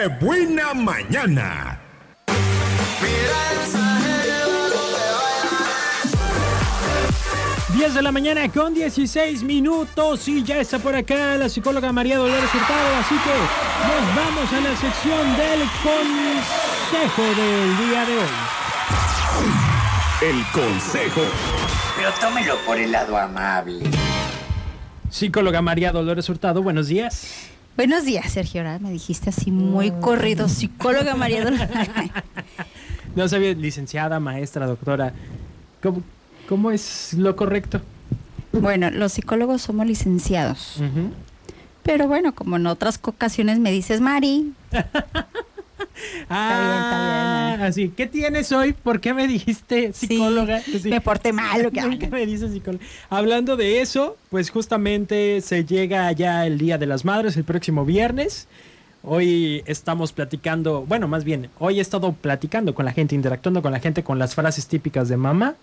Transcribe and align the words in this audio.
¡Qué 0.00 0.08
buena 0.08 0.72
mañana! 0.72 1.78
10 7.74 7.94
de 7.94 8.00
la 8.00 8.10
mañana 8.10 8.50
con 8.50 8.72
16 8.72 9.42
minutos 9.42 10.26
y 10.26 10.42
ya 10.42 10.58
está 10.58 10.78
por 10.78 10.96
acá 10.96 11.36
la 11.36 11.50
psicóloga 11.50 11.92
María 11.92 12.16
Dolores 12.16 12.48
Hurtado, 12.54 12.96
así 12.96 13.14
que 13.14 13.34
nos 13.88 14.16
vamos 14.16 14.50
a 14.50 14.60
la 14.62 14.74
sección 14.74 15.36
del 15.36 15.60
consejo 15.82 17.22
del 17.38 17.76
día 17.76 18.06
de 18.06 18.16
hoy. 18.16 18.28
El 20.22 20.44
consejo. 20.50 21.20
Pero 21.98 22.10
tómelo 22.18 22.56
por 22.64 22.78
el 22.78 22.90
lado 22.92 23.18
amable. 23.18 23.84
Psicóloga 25.10 25.60
María 25.60 25.92
Dolores 25.92 26.26
Hurtado, 26.26 26.62
buenos 26.62 26.86
días. 26.86 27.50
Buenos 27.80 28.04
días, 28.04 28.30
Sergio. 28.30 28.60
Ahora 28.60 28.78
me 28.78 28.90
dijiste 28.90 29.30
así 29.30 29.50
muy 29.50 29.90
corrido. 29.90 30.50
Psicóloga 30.50 31.14
María 31.14 31.44
Dolores. 31.44 31.70
No 33.16 33.26
sabía, 33.26 33.54
licenciada, 33.54 34.20
maestra, 34.20 34.66
doctora. 34.66 35.14
¿Cómo, 35.82 36.02
cómo 36.46 36.72
es 36.72 37.14
lo 37.14 37.34
correcto? 37.36 37.80
Bueno, 38.52 38.90
los 38.90 39.14
psicólogos 39.14 39.62
somos 39.62 39.86
licenciados. 39.86 40.78
Pero 41.82 42.06
bueno, 42.06 42.34
como 42.34 42.56
en 42.56 42.66
otras 42.66 43.00
ocasiones 43.02 43.58
me 43.58 43.72
dices 43.72 44.02
Mari, 44.02 44.52
Ah, 46.28 46.58
bien, 46.60 47.09
así. 47.70 47.88
¿Qué 47.96 48.06
tienes 48.06 48.52
hoy? 48.52 48.72
¿Por 48.72 49.00
qué 49.00 49.14
me 49.14 49.26
dijiste 49.26 49.92
psicóloga? 49.92 50.60
Sí. 50.60 50.88
me 50.90 51.00
porté 51.00 51.32
mal. 51.32 51.66
¿o 51.66 51.70
qué? 51.70 51.80
¿Por 51.82 51.98
qué 51.98 52.08
me 52.08 52.26
dices 52.26 52.52
psicóloga? 52.52 52.84
Hablando 53.08 53.56
de 53.56 53.80
eso, 53.80 54.16
pues 54.30 54.50
justamente 54.50 55.40
se 55.40 55.64
llega 55.64 56.10
ya 56.12 56.46
el 56.46 56.58
Día 56.58 56.78
de 56.78 56.86
las 56.86 57.04
Madres, 57.04 57.36
el 57.36 57.44
próximo 57.44 57.84
viernes. 57.84 58.46
Hoy 59.02 59.62
estamos 59.64 60.12
platicando, 60.12 60.82
bueno, 60.86 61.08
más 61.08 61.24
bien, 61.24 61.48
hoy 61.58 61.78
he 61.78 61.80
estado 61.82 62.12
platicando 62.12 62.74
con 62.74 62.84
la 62.84 62.92
gente, 62.92 63.14
interactuando 63.14 63.62
con 63.62 63.72
la 63.72 63.80
gente 63.80 64.04
con 64.04 64.18
las 64.18 64.34
frases 64.34 64.66
típicas 64.66 65.08
de 65.08 65.16
mamá, 65.16 65.54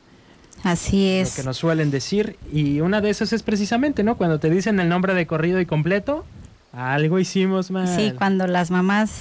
Así 0.64 1.18
lo 1.18 1.22
es. 1.22 1.36
que 1.36 1.44
nos 1.44 1.58
suelen 1.58 1.92
decir. 1.92 2.36
Y 2.52 2.80
una 2.80 3.00
de 3.00 3.12
esas 3.12 3.32
es 3.34 3.44
precisamente, 3.44 4.04
¿no? 4.04 4.18
Cuando 4.18 4.40
te 4.40 4.50
dicen 4.50 4.80
el 4.80 4.90
nombre 4.90 5.14
de 5.14 5.28
corrido 5.28 5.60
y 5.62 5.68
completo, 5.68 6.26
algo 6.74 7.20
hicimos 7.20 7.70
mal. 7.70 7.88
Sí, 7.88 8.12
cuando 8.18 8.48
las 8.48 8.72
mamás, 8.72 9.20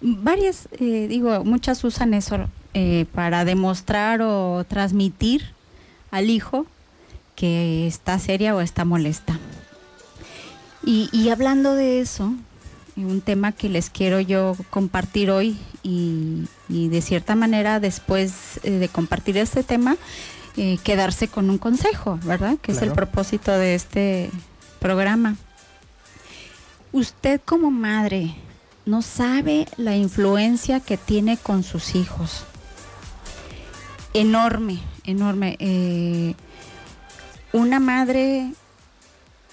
varias, 0.00 0.68
eh, 0.78 1.06
digo, 1.08 1.44
muchas 1.44 1.82
usan 1.84 2.14
eso 2.14 2.48
eh, 2.74 3.06
para 3.12 3.44
demostrar 3.44 4.20
o 4.22 4.64
transmitir 4.68 5.42
al 6.10 6.30
hijo 6.30 6.66
que 7.34 7.86
está 7.86 8.18
seria 8.18 8.54
o 8.54 8.60
está 8.60 8.84
molesta. 8.84 9.38
Y, 10.84 11.08
y 11.12 11.30
hablando 11.30 11.74
de 11.74 12.00
eso, 12.00 12.32
un 12.96 13.20
tema 13.20 13.52
que 13.52 13.68
les 13.68 13.90
quiero 13.90 14.20
yo 14.20 14.56
compartir 14.70 15.30
hoy 15.30 15.58
y, 15.82 16.44
y 16.68 16.88
de 16.88 17.02
cierta 17.02 17.34
manera 17.34 17.80
después 17.80 18.60
eh, 18.62 18.72
de 18.72 18.88
compartir 18.88 19.36
este 19.36 19.62
tema, 19.62 19.96
quedarse 20.84 21.28
con 21.28 21.50
un 21.50 21.58
consejo, 21.58 22.18
¿verdad? 22.24 22.56
Que 22.62 22.72
es 22.72 22.80
el 22.80 22.92
propósito 22.92 23.52
de 23.52 23.74
este 23.74 24.30
programa. 24.80 25.36
Usted 26.92 27.42
como 27.44 27.70
madre 27.70 28.34
no 28.86 29.02
sabe 29.02 29.66
la 29.76 29.96
influencia 29.96 30.80
que 30.80 30.96
tiene 30.96 31.36
con 31.36 31.62
sus 31.64 31.96
hijos. 31.96 32.44
Enorme, 34.14 34.80
enorme. 35.04 35.56
Eh, 35.58 36.34
una 37.52 37.80
madre, 37.80 38.52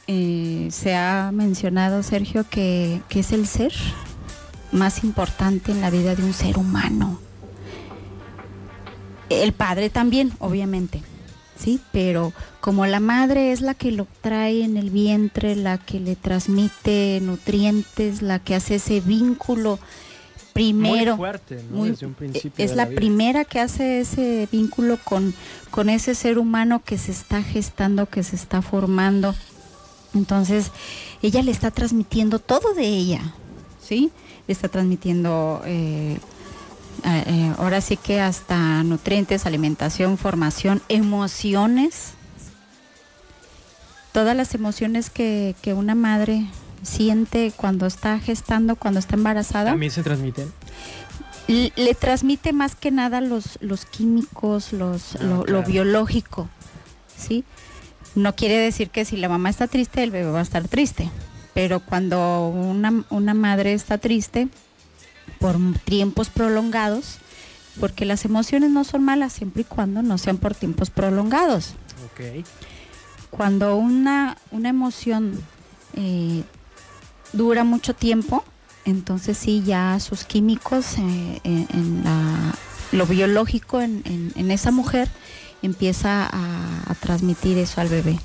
eh, 0.07 0.69
se 0.71 0.95
ha 0.95 1.31
mencionado, 1.33 2.03
Sergio, 2.03 2.47
que, 2.47 3.01
que 3.09 3.21
es 3.21 3.31
el 3.31 3.47
ser 3.47 3.73
más 4.71 5.03
importante 5.03 5.71
en 5.71 5.81
la 5.81 5.89
vida 5.89 6.15
de 6.15 6.23
un 6.23 6.33
ser 6.33 6.57
humano. 6.57 7.19
El 9.29 9.53
padre 9.53 9.89
también, 9.89 10.31
obviamente, 10.37 11.01
¿sí? 11.57 11.79
Pero 11.91 12.33
como 12.61 12.85
la 12.85 12.99
madre 12.99 13.51
es 13.51 13.61
la 13.61 13.73
que 13.73 13.91
lo 13.91 14.07
trae 14.21 14.63
en 14.63 14.77
el 14.77 14.89
vientre, 14.89 15.55
la 15.55 15.77
que 15.77 15.99
le 15.99 16.15
transmite 16.15 17.19
nutrientes, 17.21 18.21
la 18.21 18.39
que 18.39 18.55
hace 18.55 18.75
ese 18.75 19.01
vínculo 19.01 19.79
primero. 20.53 21.11
Muy 21.15 21.17
fuerte, 21.17 21.63
¿no? 21.69 21.77
muy- 21.77 21.89
Desde 21.91 22.05
un 22.05 22.13
principio. 22.13 22.63
es 22.63 22.71
de 22.71 22.77
la, 22.77 22.87
primera 22.87 23.43
que 23.43 23.59
hace 23.59 24.01
ese 24.01 24.47
vínculo 24.51 24.97
con, 25.03 25.33
con 25.71 25.89
ese 25.89 26.15
ser 26.15 26.37
humano 26.37 26.81
que 26.85 26.97
se 26.97 27.11
está 27.11 27.41
gestando, 27.41 28.05
que 28.05 28.23
se 28.23 28.35
está 28.35 28.61
formando. 28.61 29.33
Entonces, 30.13 30.71
ella 31.23 31.41
le 31.41 31.51
está 31.51 31.71
transmitiendo 31.71 32.37
todo 32.37 32.73
de 32.75 32.85
ella, 32.85 33.33
¿sí? 33.81 34.11
Le 34.47 34.51
está 34.53 34.67
transmitiendo, 34.67 35.61
eh, 35.65 36.19
eh, 37.05 37.23
eh, 37.27 37.53
ahora 37.57 37.81
sí 37.81 37.97
que 37.97 38.21
hasta 38.21 38.83
nutrientes, 38.83 39.45
alimentación, 39.45 40.17
formación, 40.17 40.81
emociones. 40.89 42.13
Todas 44.11 44.35
las 44.35 44.53
emociones 44.53 45.09
que, 45.09 45.55
que 45.61 45.73
una 45.73 45.95
madre 45.95 46.45
siente 46.83 47.51
cuando 47.55 47.85
está 47.87 48.19
gestando, 48.19 48.75
cuando 48.75 48.99
está 48.99 49.15
embarazada 49.15 49.71
También 49.71 49.91
se 49.91 50.03
transmiten. 50.03 50.51
le, 51.47 51.71
le 51.75 51.95
transmite 51.95 52.53
más 52.53 52.75
que 52.75 52.91
nada 52.91 53.21
los, 53.21 53.57
los 53.61 53.85
químicos, 53.85 54.73
los, 54.73 55.15
Ah, 55.15 55.23
lo, 55.23 55.45
lo 55.45 55.63
biológico, 55.63 56.47
¿sí? 57.17 57.43
No 58.15 58.35
quiere 58.35 58.57
decir 58.57 58.89
que 58.91 59.05
si 59.05 59.17
la 59.17 59.29
mamá 59.29 59.49
está 59.49 59.67
triste, 59.67 60.03
el 60.03 60.11
bebé 60.11 60.29
va 60.29 60.39
a 60.39 60.43
estar 60.43 60.67
triste, 60.67 61.09
pero 61.55 61.79
cuando 61.79 62.47
una, 62.49 63.03
una 63.09 63.33
madre 63.33 63.73
está 63.73 63.97
triste 63.97 64.47
por 65.43 65.57
tiempos 65.83 66.29
prolongados, 66.29 67.17
porque 67.81 68.05
las 68.05 68.23
emociones 68.23 68.71
no 68.71 68.85
son 68.85 69.03
malas 69.03 69.33
siempre 69.33 69.63
y 69.63 69.65
cuando 69.65 70.01
no 70.01 70.17
sean 70.17 70.37
por 70.37 70.55
tiempos 70.55 70.89
prolongados 70.89 71.73
Ok. 72.05 72.45
cuando 73.29 73.75
una, 73.75 74.37
una 74.51 74.69
emoción 74.69 75.37
eh, 75.95 76.43
dura 77.33 77.65
mucho 77.65 77.93
tiempo, 77.93 78.45
entonces 78.85 79.37
sí, 79.37 79.63
ya 79.65 79.99
sus 79.99 80.23
químicos 80.23 80.97
eh, 80.97 81.41
en, 81.43 81.67
en 81.73 82.03
la- 82.05 82.55
lo 82.93 83.05
biológico 83.05 83.81
en, 83.81 84.01
en- 84.05 84.31
en 84.35 84.49
esa 84.49 84.71
mujer 84.71 85.09
empieza 85.61 86.25
a, 86.31 86.83
a 86.89 86.93
transmitir 86.95 87.57
eso 87.57 87.81
al 87.81 87.89
bebé. 87.89 88.17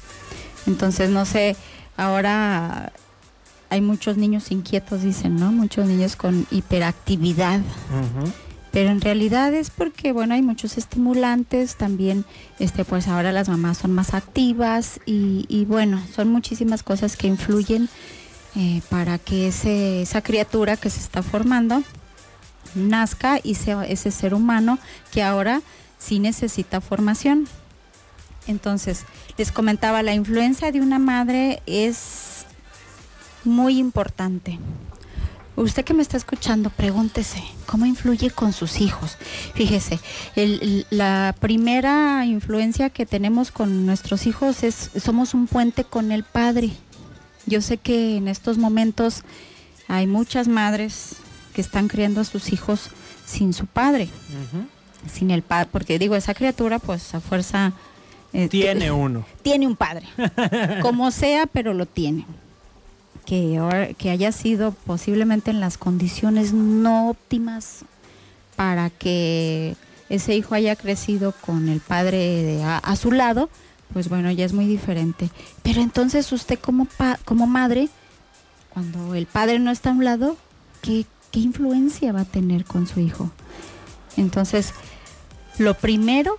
Entonces, 0.66 1.08
no 1.10 1.24
sé, 1.24 1.56
ahora 1.96 2.92
hay 3.70 3.80
muchos 3.80 4.16
niños 4.16 4.50
inquietos, 4.50 5.02
dicen, 5.02 5.36
¿no? 5.36 5.52
Muchos 5.52 5.86
niños 5.86 6.16
con 6.16 6.46
hiperactividad. 6.50 7.60
Pero 8.70 8.90
en 8.90 9.00
realidad 9.00 9.54
es 9.54 9.70
porque, 9.70 10.12
bueno, 10.12 10.34
hay 10.34 10.42
muchos 10.42 10.78
estimulantes, 10.78 11.76
también, 11.76 12.24
este, 12.58 12.84
pues 12.84 13.08
ahora 13.08 13.32
las 13.32 13.48
mamás 13.48 13.78
son 13.78 13.92
más 13.92 14.14
activas 14.14 15.00
y, 15.06 15.46
y 15.48 15.64
bueno, 15.64 16.02
son 16.14 16.30
muchísimas 16.30 16.82
cosas 16.82 17.16
que 17.16 17.26
influyen 17.26 17.88
eh, 18.56 18.82
para 18.88 19.18
que 19.18 19.48
ese, 19.48 20.02
esa 20.02 20.22
criatura 20.22 20.76
que 20.76 20.90
se 20.90 21.00
está 21.00 21.22
formando 21.22 21.82
nazca 22.74 23.40
y 23.42 23.54
sea 23.54 23.84
ese 23.84 24.10
ser 24.10 24.34
humano 24.34 24.78
que 25.12 25.22
ahora 25.22 25.62
sí 25.98 26.18
necesita 26.18 26.80
formación. 26.80 27.48
Entonces, 28.46 29.04
les 29.36 29.52
comentaba, 29.52 30.02
la 30.02 30.14
influencia 30.14 30.72
de 30.72 30.80
una 30.80 30.98
madre 30.98 31.62
es 31.66 32.27
muy 33.48 33.78
importante. 33.78 34.59
Usted 35.56 35.84
que 35.84 35.92
me 35.94 36.03
está 36.03 36.16
escuchando, 36.16 36.70
pregúntese, 36.70 37.42
¿cómo 37.66 37.84
influye 37.84 38.31
con 38.31 38.53
sus 38.53 38.81
hijos? 38.81 39.16
Fíjese, 39.54 39.98
el- 40.36 40.86
la 40.91 41.34
primera 41.41 42.25
influencia 42.26 42.91
que 42.91 43.06
tenemos 43.06 43.50
con 43.50 43.84
nuestros 43.84 44.26
hijos 44.28 44.62
es, 44.62 44.91
somos 45.03 45.34
un 45.34 45.48
puente 45.48 45.82
con 45.82 46.12
el 46.12 46.22
padre. 46.22 46.70
Yo 47.47 47.60
sé 47.60 47.76
que 47.78 48.16
en 48.19 48.28
estos 48.28 48.56
momentos 48.56 49.22
hay 49.88 50.06
muchas 50.06 50.46
madres 50.46 51.17
que 51.55 51.61
están 51.61 51.88
criando 51.88 52.20
a 52.20 52.25
sus 52.25 52.52
hijos 52.52 52.90
sin 53.26 53.52
su 53.52 53.67
padre, 53.67 54.08
sin 55.12 55.32
el 55.32 55.43
padre, 55.43 55.69
porque 55.72 55.99
digo, 55.99 56.14
esa 56.14 56.34
criatura 56.34 56.78
pues 56.78 57.14
a 57.17 57.20
fuerza... 57.20 57.72
eh, 58.32 58.46
Tiene 58.49 58.93
uno. 58.93 59.26
tiene 59.43 59.67
un 59.67 59.75
padre, 59.75 60.06
como 60.82 61.11
sea, 61.11 61.46
pero 61.46 61.75
lo 61.75 61.87
tiene. 61.87 62.26
Que, 63.28 63.94
que 63.98 64.08
haya 64.08 64.32
sido 64.32 64.72
posiblemente 64.72 65.50
en 65.50 65.60
las 65.60 65.76
condiciones 65.76 66.54
no 66.54 67.10
óptimas 67.10 67.80
para 68.56 68.88
que 68.88 69.76
ese 70.08 70.34
hijo 70.34 70.54
haya 70.54 70.75
crecido 70.76 71.34
con 71.42 71.69
el 71.69 71.80
padre 71.80 72.62
a 72.64 72.96
su 72.96 73.12
lado, 73.12 73.50
pues 73.92 74.08
bueno, 74.08 74.30
ya 74.30 74.46
es 74.46 74.54
muy 74.54 74.66
diferente. 74.66 75.28
Pero 75.62 75.82
entonces 75.82 76.32
usted 76.32 76.58
como, 76.58 76.86
pa- 76.86 77.19
como 77.26 77.46
madre, 77.46 77.90
cuando 78.70 79.14
el 79.14 79.26
padre 79.26 79.58
no 79.58 79.70
está 79.70 79.90
a 79.90 79.92
un 79.92 80.04
lado, 80.04 80.38
¿qué, 80.81 81.04
¿qué 81.31 81.40
influencia 81.40 82.12
va 82.12 82.22
a 82.22 82.24
tener 82.24 82.64
con 82.64 82.86
su 82.86 83.00
hijo? 83.00 83.31
Entonces, 84.16 84.72
lo 85.58 85.74
primero 85.74 86.38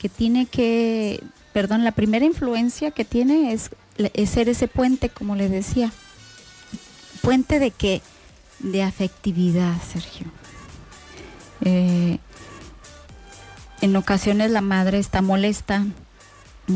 que 0.00 0.08
tiene 0.08 0.46
que, 0.46 1.22
perdón, 1.52 1.84
la 1.84 1.92
primera 1.92 2.24
influencia 2.24 2.90
que 2.90 3.04
tiene 3.04 3.52
es, 3.52 3.70
es 4.14 4.30
ser 4.30 4.48
ese 4.48 4.68
puente, 4.68 5.08
como 5.08 5.36
le 5.36 5.48
decía. 5.48 5.92
¿Puente 7.22 7.58
de 7.58 7.70
qué? 7.70 8.02
de 8.60 8.82
afectividad, 8.82 9.74
Sergio. 9.92 10.26
Eh, 11.62 12.18
en 13.80 13.96
ocasiones 13.96 14.50
la 14.50 14.60
madre 14.60 14.98
está 14.98 15.22
molesta 15.22 15.84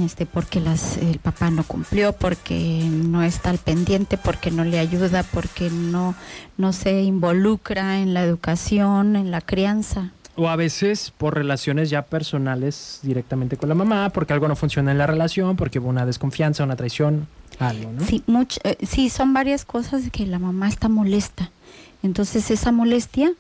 este, 0.05 0.26
porque 0.26 0.61
las, 0.61 0.97
el 0.97 1.19
papá 1.21 1.50
no 1.50 1.62
cumplió, 1.62 2.12
porque 2.15 2.88
no 2.91 3.23
está 3.23 3.50
al 3.50 3.59
pendiente, 3.59 4.19
porque 4.19 4.50
no 4.50 4.65
le 4.65 4.79
ayuda, 4.79 5.23
porque 5.23 5.71
no, 5.71 6.15
no 6.56 6.73
se 6.73 7.03
involucra 7.03 8.00
en 8.00 8.12
la 8.12 8.23
educación, 8.23 9.15
en 9.15 9.31
la 9.31 9.41
crianza. 9.41 10.12
O 10.37 10.49
a 10.49 10.57
veces 10.57 11.13
por 11.17 11.35
relaciones 11.35 11.91
ya 11.91 12.03
personales 12.03 12.99
directamente 13.03 13.57
con 13.57 13.69
la 13.69 13.75
mamá, 13.77 14.11
porque 14.11 14.33
algo 14.33 14.49
no 14.49 14.57
funciona 14.57 14.91
en 14.91 14.99
la 14.99 15.07
relación, 15.07 15.57
porque 15.57 15.79
hubo 15.79 15.89
una 15.89 16.07
desconfianza, 16.07 16.65
una 16.65 16.75
traición, 16.77 17.29
algo, 17.61 17.93
¿no? 17.93 18.05
Sí, 18.05 18.25
much- 18.27 18.59
eh, 18.65 18.77
sí, 18.85 19.11
son 19.11 19.33
varias 19.33 19.65
cosas 19.65 20.11
que 20.11 20.27
la 20.27 20.41
mamá 20.41 20.69
está 20.69 20.89
molesta. 20.89 21.51
Entonces 22.03 22.51
esa 22.51 22.73
molestia 22.73 23.31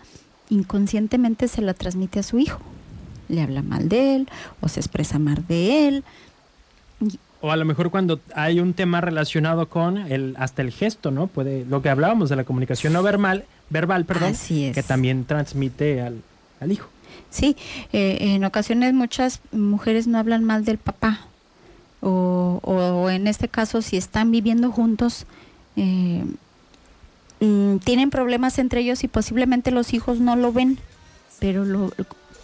inconscientemente 0.50 1.48
se 1.48 1.62
la 1.62 1.74
transmite 1.74 2.20
a 2.20 2.22
su 2.22 2.38
hijo. 2.38 2.60
Le 3.28 3.42
habla 3.42 3.62
mal 3.62 3.88
de 3.88 4.14
él 4.16 4.28
o 4.60 4.68
se 4.68 4.78
expresa 4.80 5.18
mal 5.18 5.44
de 5.48 5.88
él. 5.88 6.04
O 7.40 7.50
a 7.50 7.56
lo 7.56 7.64
mejor 7.64 7.90
cuando 7.90 8.20
hay 8.34 8.60
un 8.60 8.72
tema 8.72 9.00
relacionado 9.00 9.68
con 9.68 9.98
el 9.98 10.34
hasta 10.38 10.62
el 10.62 10.70
gesto, 10.70 11.10
¿no? 11.10 11.26
Puede 11.26 11.64
lo 11.66 11.82
que 11.82 11.88
hablábamos 11.90 12.30
de 12.30 12.36
la 12.36 12.44
comunicación 12.44 12.92
no 12.92 13.02
verbal, 13.02 13.44
verbal, 13.68 14.04
perdón, 14.04 14.30
Así 14.30 14.66
es. 14.66 14.74
que 14.74 14.82
también 14.82 15.24
transmite 15.24 16.00
al, 16.00 16.22
hijo. 16.72 16.88
Sí, 17.30 17.56
eh, 17.92 18.18
en 18.20 18.44
ocasiones 18.44 18.94
muchas 18.94 19.40
mujeres 19.52 20.06
no 20.06 20.18
hablan 20.18 20.44
mal 20.44 20.64
del 20.64 20.78
papá. 20.78 21.20
O, 22.06 23.08
en 23.10 23.26
este 23.26 23.48
caso, 23.48 23.80
si 23.80 23.96
están 23.96 24.30
viviendo 24.30 24.70
juntos, 24.70 25.24
eh, 25.76 26.24
mm, 27.40 27.76
tienen 27.78 28.10
problemas 28.10 28.58
entre 28.58 28.80
ellos 28.80 29.04
y 29.04 29.08
posiblemente 29.08 29.70
los 29.70 29.94
hijos 29.94 30.20
no 30.20 30.36
lo 30.36 30.52
ven, 30.52 30.78
pero 31.40 31.64
lo, 31.64 31.92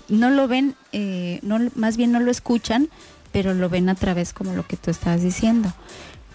no 0.08 0.30
lo 0.30 0.48
ven, 0.48 0.74
eh, 0.92 1.40
no, 1.42 1.58
más 1.74 1.96
bien 1.98 2.10
no 2.10 2.20
lo 2.20 2.30
escuchan, 2.30 2.88
pero 3.32 3.52
lo 3.54 3.68
ven 3.68 3.88
a 3.90 3.94
través 3.94 4.32
como 4.32 4.54
lo 4.54 4.66
que 4.66 4.76
tú 4.76 4.90
estabas 4.90 5.22
diciendo. 5.22 5.72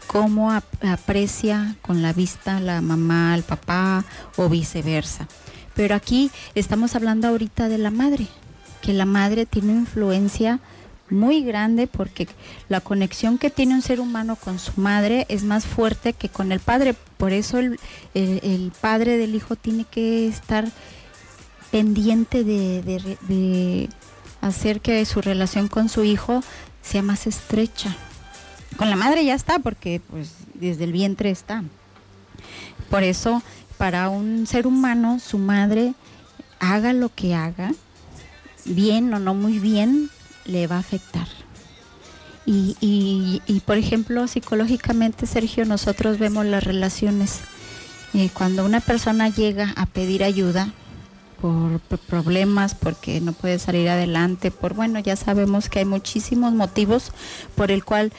Cómo 0.07 0.51
ap- 0.51 0.83
aprecia 0.85 1.75
con 1.81 2.01
la 2.03 2.13
vista 2.13 2.59
la 2.59 2.79
mamá 2.81 3.33
al 3.33 3.41
papá 3.43 4.05
o 4.37 4.49
viceversa. 4.49 5.27
Pero 5.75 5.95
aquí 5.95 6.31
estamos 6.55 6.95
hablando 6.95 7.27
ahorita 7.27 7.69
de 7.69 7.77
la 7.77 7.91
madre, 7.91 8.27
que 8.81 8.93
la 8.93 9.05
madre 9.05 9.45
tiene 9.45 9.73
influencia 9.73 10.59
muy 11.09 11.43
grande 11.43 11.87
porque 11.87 12.27
la 12.67 12.81
conexión 12.81 13.37
que 13.37 13.49
tiene 13.49 13.75
un 13.75 13.81
ser 13.81 13.99
humano 13.99 14.35
con 14.35 14.57
su 14.57 14.79
madre 14.79 15.25
es 15.29 15.43
más 15.43 15.65
fuerte 15.65 16.13
que 16.13 16.29
con 16.29 16.51
el 16.51 16.59
padre. 16.59 16.95
Por 17.17 17.31
eso 17.31 17.59
el, 17.59 18.71
padre 18.81 19.17
del 19.17 19.35
hijo 19.35 19.55
tiene 19.55 19.85
que 19.85 20.27
estar 20.27 20.65
pendiente 21.71 22.43
de, 22.43 22.81
de 22.81 23.89
hacer 24.41 24.81
que 24.81 25.03
su 25.05 25.21
relación 25.21 25.67
con 25.67 25.89
su 25.89 26.03
hijo 26.03 26.41
sea 26.81 27.01
más 27.01 27.27
estrecha. 27.27 27.95
Con 28.77 28.89
la 28.89 28.95
madre 28.95 29.25
ya 29.25 29.33
está, 29.33 29.59
porque 29.59 30.01
pues 30.09 30.33
desde 30.53 30.83
el 30.83 30.91
vientre 30.91 31.31
está. 31.31 31.63
Por 32.89 33.03
eso, 33.03 33.41
para 33.77 34.09
un 34.09 34.47
ser 34.47 34.67
humano, 34.67 35.19
su 35.19 35.37
madre, 35.37 35.93
haga 36.59 36.93
lo 36.93 37.09
que 37.13 37.35
haga, 37.35 37.71
bien 38.65 39.13
o 39.13 39.19
no 39.19 39.33
muy 39.33 39.59
bien, 39.59 40.09
le 40.45 40.67
va 40.67 40.77
a 40.77 40.79
afectar. 40.79 41.27
Y, 42.45 42.77
y- 42.79 43.41
y, 43.47 43.59
por 43.61 43.77
ejemplo, 43.77 44.27
psicológicamente, 44.27 45.25
Sergio, 45.25 45.65
nosotros 45.65 46.19
vemos 46.19 46.45
las 46.45 46.63
relaciones. 46.63 47.39
Eh, 48.13 48.29
cuando 48.33 48.63
una 48.63 48.79
persona 48.79 49.29
llega 49.29 49.73
a 49.75 49.87
pedir 49.87 50.23
ayuda 50.23 50.71
por, 51.41 51.79
problemas, 51.99 52.75
porque 52.75 53.19
no 53.19 53.33
puede 53.33 53.59
salir 53.59 53.89
adelante, 53.89 54.51
por 54.51 54.73
bueno, 54.73 54.99
ya 54.99 55.15
sabemos 55.15 55.69
que 55.69 55.79
hay 55.79 55.85
muchísimos 55.85 56.53
motivos 56.53 57.11
por 57.55 57.71
el 57.71 57.83
cual 57.83 58.13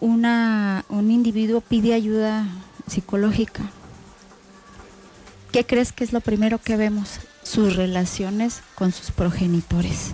una, 0.00 0.84
un 0.88 1.10
individuo 1.10 1.60
pide 1.60 1.94
ayuda 1.94 2.46
psicológica. 2.86 3.62
¿Qué 5.52 5.64
crees 5.64 5.92
que 5.92 6.04
es 6.04 6.12
lo 6.12 6.20
primero 6.20 6.58
que 6.58 6.76
vemos? 6.76 7.20
Sus 7.42 7.76
relaciones 7.76 8.62
con 8.74 8.92
sus 8.92 9.10
progenitores. 9.10 10.12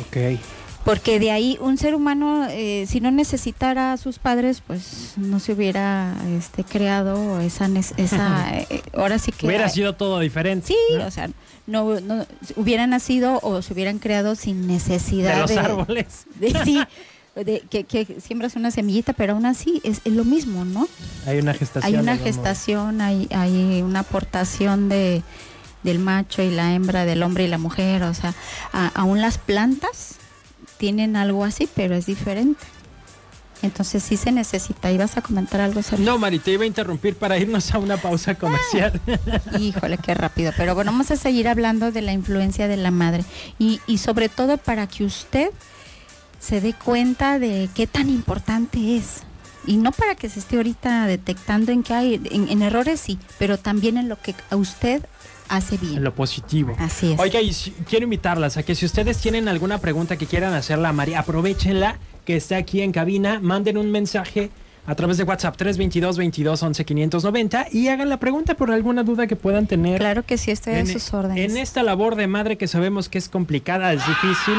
Ok. 0.00 0.38
Porque 0.84 1.18
de 1.18 1.30
ahí 1.30 1.58
un 1.60 1.76
ser 1.76 1.94
humano, 1.94 2.46
eh, 2.50 2.86
si 2.88 3.00
no 3.00 3.10
necesitara 3.10 3.92
a 3.92 3.96
sus 3.98 4.18
padres, 4.18 4.62
pues 4.66 5.12
no 5.16 5.38
se 5.38 5.52
hubiera 5.52 6.14
este, 6.38 6.64
creado 6.64 7.40
esa, 7.40 7.68
esa 7.98 8.58
eh, 8.58 8.82
ahora 8.94 9.18
sí 9.18 9.32
que... 9.32 9.46
Hubiera 9.46 9.68
sido 9.68 9.96
todo 9.96 10.18
diferente. 10.18 10.68
Sí, 10.68 10.76
¿no? 10.96 11.06
o 11.06 11.10
sea, 11.10 11.28
no, 11.66 12.00
no 12.00 12.24
hubieran 12.56 12.90
nacido 12.90 13.38
o 13.42 13.60
se 13.60 13.74
hubieran 13.74 13.98
creado 13.98 14.34
sin 14.34 14.66
necesidad 14.66 15.34
de 15.34 15.40
los 15.42 15.50
de, 15.50 15.58
árboles. 15.58 16.24
de- 16.36 16.64
sí, 16.64 16.80
de 17.34 17.60
que, 17.70 17.84
que 17.84 18.20
siembras 18.20 18.56
una 18.56 18.70
semillita, 18.70 19.12
pero 19.12 19.34
aún 19.34 19.46
así 19.46 19.80
es, 19.84 20.00
es 20.04 20.12
lo 20.12 20.24
mismo, 20.24 20.64
¿no? 20.64 20.88
Hay 21.26 21.38
una 21.38 21.54
gestación. 21.54 21.94
Hay 21.94 22.00
una 22.00 22.16
gestación, 22.16 23.00
hay, 23.00 23.28
hay 23.30 23.80
una 23.82 24.00
aportación 24.00 24.88
de, 24.88 25.22
del 25.84 25.98
macho 26.00 26.42
y 26.42 26.50
la 26.50 26.74
hembra, 26.74 27.04
del 27.04 27.22
hombre 27.22 27.44
y 27.44 27.48
la 27.48 27.58
mujer, 27.58 28.02
o 28.02 28.14
sea, 28.14 28.34
a- 28.72 28.88
aún 28.94 29.20
las 29.20 29.38
plantas 29.38 30.16
tienen 30.78 31.14
algo 31.16 31.44
así, 31.44 31.68
pero 31.74 31.94
es 31.94 32.06
diferente. 32.06 32.64
Entonces 33.60 34.04
sí 34.04 34.16
se 34.16 34.30
necesita. 34.30 34.92
¿Ibas 34.92 35.16
a 35.16 35.20
comentar 35.22 35.60
algo, 35.60 35.82
Sergio? 35.82 36.06
No, 36.06 36.16
Mari, 36.16 36.38
te 36.38 36.52
iba 36.52 36.62
a 36.62 36.66
interrumpir 36.66 37.16
para 37.16 37.38
irnos 37.38 37.74
a 37.74 37.78
una 37.78 37.96
pausa 37.96 38.36
comercial. 38.36 39.00
Híjole, 39.58 39.98
qué 39.98 40.14
rápido. 40.14 40.52
Pero 40.56 40.76
bueno, 40.76 40.92
vamos 40.92 41.10
a 41.10 41.16
seguir 41.16 41.48
hablando 41.48 41.90
de 41.90 42.00
la 42.02 42.12
influencia 42.12 42.68
de 42.68 42.76
la 42.76 42.92
madre. 42.92 43.24
Y, 43.58 43.80
y 43.88 43.98
sobre 43.98 44.28
todo 44.28 44.58
para 44.58 44.86
que 44.86 45.02
usted 45.04 45.50
se 46.38 46.60
dé 46.60 46.72
cuenta 46.72 47.38
de 47.38 47.68
qué 47.74 47.86
tan 47.86 48.08
importante 48.10 48.96
es. 48.96 49.22
Y 49.66 49.76
no 49.76 49.92
para 49.92 50.14
que 50.14 50.28
se 50.30 50.38
esté 50.38 50.56
ahorita 50.56 51.06
detectando 51.06 51.72
en 51.72 51.82
que 51.82 51.92
hay, 51.92 52.20
en, 52.30 52.48
en 52.48 52.62
errores 52.62 53.00
sí, 53.00 53.18
pero 53.38 53.58
también 53.58 53.98
en 53.98 54.08
lo 54.08 54.16
que 54.20 54.34
a 54.50 54.56
usted 54.56 55.04
hace 55.48 55.74
en 55.74 55.80
bien. 55.80 56.04
lo 56.04 56.14
positivo. 56.14 56.74
Así 56.78 57.12
es. 57.12 57.18
Oiga, 57.20 57.40
y 57.42 57.52
si- 57.52 57.72
quiero 57.88 58.04
invitarlas 58.04 58.56
a 58.56 58.62
que 58.62 58.74
si 58.74 58.86
ustedes 58.86 59.18
tienen 59.18 59.46
alguna 59.48 59.78
pregunta 59.78 60.16
que 60.16 60.26
quieran 60.26 60.54
hacerla 60.54 60.90
a 60.90 60.92
María, 60.92 61.18
aprovechenla 61.20 61.98
que 62.24 62.36
está 62.36 62.56
aquí 62.56 62.80
en 62.82 62.92
cabina, 62.92 63.40
manden 63.42 63.76
un 63.78 63.90
mensaje 63.90 64.50
a 64.86 64.94
través 64.94 65.18
de 65.18 65.24
WhatsApp 65.24 65.54
322 65.56 66.16
22 66.16 66.62
11 66.62 66.84
590 66.86 67.66
y 67.72 67.88
hagan 67.88 68.08
la 68.08 68.18
pregunta 68.18 68.54
por 68.54 68.70
alguna 68.70 69.02
duda 69.02 69.26
que 69.26 69.36
puedan 69.36 69.66
tener. 69.66 69.98
Claro 69.98 70.24
que 70.24 70.38
sí, 70.38 70.50
estoy 70.50 70.74
a 70.74 70.78
en, 70.78 70.86
sus 70.86 71.12
órdenes. 71.12 71.50
en 71.50 71.58
esta 71.58 71.82
labor 71.82 72.14
de 72.16 72.26
madre 72.26 72.56
que 72.56 72.66
sabemos 72.68 73.10
que 73.10 73.18
es 73.18 73.28
complicada, 73.28 73.92
es 73.92 74.00
difícil 74.06 74.54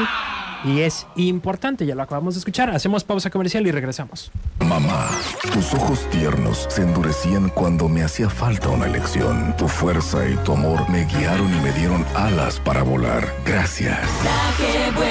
y 0.64 0.80
es 0.80 1.06
importante, 1.16 1.86
ya 1.86 1.94
lo 1.94 2.02
acabamos 2.02 2.34
de 2.34 2.38
escuchar. 2.38 2.70
Hacemos 2.70 3.04
pausa 3.04 3.30
comercial 3.30 3.66
y 3.66 3.70
regresamos. 3.70 4.30
Mamá, 4.60 5.08
tus 5.52 5.74
ojos 5.74 6.08
tiernos 6.10 6.66
se 6.68 6.82
endurecían 6.82 7.48
cuando 7.50 7.88
me 7.88 8.02
hacía 8.02 8.28
falta 8.28 8.68
una 8.68 8.86
lección. 8.86 9.54
Tu 9.56 9.68
fuerza 9.68 10.28
y 10.28 10.36
tu 10.44 10.52
amor 10.52 10.88
me 10.88 11.04
guiaron 11.04 11.52
y 11.54 11.60
me 11.60 11.72
dieron 11.72 12.04
alas 12.14 12.60
para 12.60 12.82
volar. 12.82 13.26
Gracias. 13.44 13.98
La 14.24 14.56
que. 14.56 15.09